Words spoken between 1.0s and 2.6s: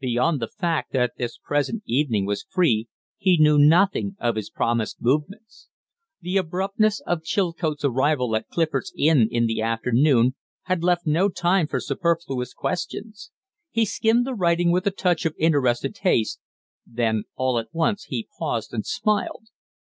this present evening was